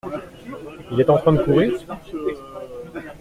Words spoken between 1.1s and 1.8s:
en train de courir?